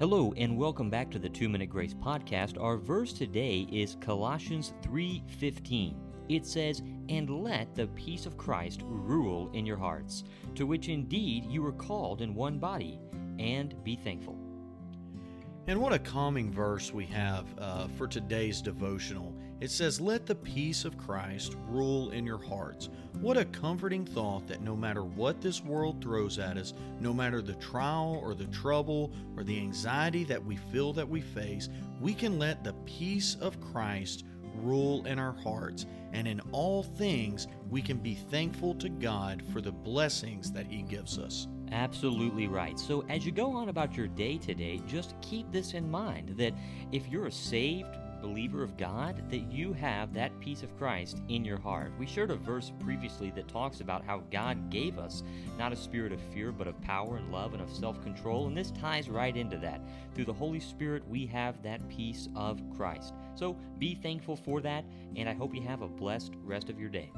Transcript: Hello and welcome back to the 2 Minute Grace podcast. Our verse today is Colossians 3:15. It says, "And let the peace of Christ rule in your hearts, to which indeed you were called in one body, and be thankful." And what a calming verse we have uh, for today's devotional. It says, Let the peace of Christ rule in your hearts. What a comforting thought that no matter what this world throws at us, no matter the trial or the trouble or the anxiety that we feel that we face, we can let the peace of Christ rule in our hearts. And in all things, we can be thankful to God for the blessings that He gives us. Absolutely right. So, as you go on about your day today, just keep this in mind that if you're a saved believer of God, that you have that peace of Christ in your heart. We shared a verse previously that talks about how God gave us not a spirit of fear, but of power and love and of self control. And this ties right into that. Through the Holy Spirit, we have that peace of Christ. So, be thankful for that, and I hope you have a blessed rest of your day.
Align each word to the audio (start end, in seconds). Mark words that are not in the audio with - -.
Hello 0.00 0.32
and 0.36 0.58
welcome 0.58 0.90
back 0.90 1.08
to 1.12 1.20
the 1.20 1.28
2 1.28 1.48
Minute 1.48 1.70
Grace 1.70 1.94
podcast. 1.94 2.60
Our 2.60 2.76
verse 2.76 3.12
today 3.12 3.60
is 3.70 3.96
Colossians 4.00 4.74
3:15. 4.82 5.94
It 6.28 6.44
says, 6.44 6.82
"And 7.08 7.30
let 7.30 7.76
the 7.76 7.86
peace 7.86 8.26
of 8.26 8.36
Christ 8.36 8.82
rule 8.84 9.50
in 9.52 9.64
your 9.64 9.76
hearts, 9.76 10.24
to 10.56 10.66
which 10.66 10.88
indeed 10.88 11.44
you 11.44 11.62
were 11.62 11.70
called 11.70 12.22
in 12.22 12.34
one 12.34 12.58
body, 12.58 12.98
and 13.38 13.76
be 13.84 13.94
thankful." 13.94 14.36
And 15.66 15.80
what 15.80 15.94
a 15.94 15.98
calming 15.98 16.52
verse 16.52 16.92
we 16.92 17.06
have 17.06 17.46
uh, 17.58 17.88
for 17.96 18.06
today's 18.06 18.60
devotional. 18.60 19.34
It 19.60 19.70
says, 19.70 19.98
Let 19.98 20.26
the 20.26 20.34
peace 20.34 20.84
of 20.84 20.98
Christ 20.98 21.56
rule 21.68 22.10
in 22.10 22.26
your 22.26 22.42
hearts. 22.42 22.90
What 23.18 23.38
a 23.38 23.46
comforting 23.46 24.04
thought 24.04 24.46
that 24.46 24.60
no 24.60 24.76
matter 24.76 25.02
what 25.02 25.40
this 25.40 25.64
world 25.64 26.02
throws 26.02 26.38
at 26.38 26.58
us, 26.58 26.74
no 27.00 27.14
matter 27.14 27.40
the 27.40 27.54
trial 27.54 28.20
or 28.22 28.34
the 28.34 28.44
trouble 28.48 29.10
or 29.38 29.42
the 29.42 29.58
anxiety 29.58 30.22
that 30.24 30.44
we 30.44 30.56
feel 30.56 30.92
that 30.92 31.08
we 31.08 31.22
face, 31.22 31.70
we 31.98 32.12
can 32.12 32.38
let 32.38 32.62
the 32.62 32.74
peace 32.84 33.38
of 33.40 33.58
Christ 33.72 34.26
rule 34.56 35.06
in 35.06 35.18
our 35.18 35.32
hearts. 35.32 35.86
And 36.12 36.28
in 36.28 36.40
all 36.52 36.82
things, 36.82 37.48
we 37.70 37.80
can 37.80 37.96
be 37.96 38.14
thankful 38.14 38.74
to 38.74 38.90
God 38.90 39.42
for 39.50 39.62
the 39.62 39.72
blessings 39.72 40.52
that 40.52 40.66
He 40.66 40.82
gives 40.82 41.18
us. 41.18 41.48
Absolutely 41.74 42.46
right. 42.46 42.78
So, 42.78 43.04
as 43.08 43.26
you 43.26 43.32
go 43.32 43.50
on 43.50 43.68
about 43.68 43.96
your 43.96 44.06
day 44.06 44.38
today, 44.38 44.80
just 44.86 45.16
keep 45.20 45.50
this 45.50 45.74
in 45.74 45.90
mind 45.90 46.28
that 46.36 46.54
if 46.92 47.08
you're 47.08 47.26
a 47.26 47.32
saved 47.32 47.96
believer 48.22 48.62
of 48.62 48.76
God, 48.76 49.28
that 49.28 49.50
you 49.50 49.72
have 49.72 50.14
that 50.14 50.38
peace 50.38 50.62
of 50.62 50.74
Christ 50.78 51.20
in 51.28 51.44
your 51.44 51.58
heart. 51.58 51.92
We 51.98 52.06
shared 52.06 52.30
a 52.30 52.36
verse 52.36 52.72
previously 52.78 53.32
that 53.32 53.48
talks 53.48 53.80
about 53.80 54.04
how 54.04 54.22
God 54.30 54.70
gave 54.70 55.00
us 55.00 55.24
not 55.58 55.72
a 55.72 55.76
spirit 55.76 56.12
of 56.12 56.20
fear, 56.32 56.52
but 56.52 56.68
of 56.68 56.80
power 56.80 57.16
and 57.16 57.32
love 57.32 57.54
and 57.54 57.60
of 57.60 57.70
self 57.72 58.00
control. 58.04 58.46
And 58.46 58.56
this 58.56 58.70
ties 58.70 59.08
right 59.08 59.36
into 59.36 59.58
that. 59.58 59.80
Through 60.14 60.26
the 60.26 60.32
Holy 60.32 60.60
Spirit, 60.60 61.02
we 61.08 61.26
have 61.26 61.60
that 61.64 61.86
peace 61.88 62.28
of 62.36 62.62
Christ. 62.76 63.14
So, 63.34 63.58
be 63.80 63.96
thankful 63.96 64.36
for 64.36 64.60
that, 64.60 64.84
and 65.16 65.28
I 65.28 65.34
hope 65.34 65.52
you 65.52 65.62
have 65.62 65.82
a 65.82 65.88
blessed 65.88 66.34
rest 66.44 66.70
of 66.70 66.78
your 66.78 66.88
day. 66.88 67.10